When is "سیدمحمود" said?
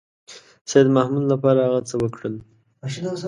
0.71-1.25